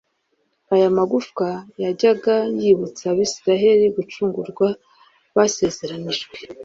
aya 0.73 0.87
magufwa 0.97 1.47
yajyaga 1.83 2.35
yibutsa 2.61 3.03
abisiraheli 3.11 3.85
gucungurwa 3.95 4.67
basezeranyijwe. 5.35 6.35